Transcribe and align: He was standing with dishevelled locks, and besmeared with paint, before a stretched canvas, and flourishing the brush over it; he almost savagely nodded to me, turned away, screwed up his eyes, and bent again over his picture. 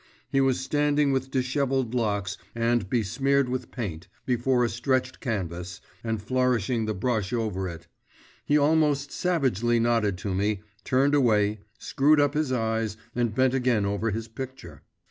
He 0.31 0.41
was 0.41 0.59
standing 0.59 1.11
with 1.11 1.29
dishevelled 1.29 1.93
locks, 1.93 2.35
and 2.55 2.89
besmeared 2.89 3.47
with 3.47 3.69
paint, 3.69 4.07
before 4.25 4.65
a 4.65 4.67
stretched 4.69 5.19
canvas, 5.19 5.79
and 6.03 6.19
flourishing 6.19 6.85
the 6.85 6.95
brush 6.95 7.31
over 7.31 7.69
it; 7.69 7.85
he 8.43 8.57
almost 8.57 9.11
savagely 9.11 9.79
nodded 9.79 10.17
to 10.17 10.33
me, 10.33 10.63
turned 10.83 11.13
away, 11.13 11.59
screwed 11.77 12.19
up 12.19 12.33
his 12.33 12.51
eyes, 12.51 12.97
and 13.13 13.35
bent 13.35 13.53
again 13.53 13.85
over 13.85 14.09
his 14.09 14.27
picture. 14.27 14.81